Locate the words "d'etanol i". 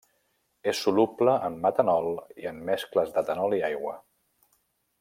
3.19-3.63